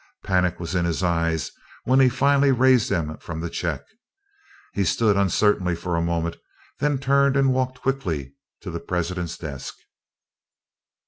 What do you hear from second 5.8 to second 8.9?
a moment, then turned and walked quickly to the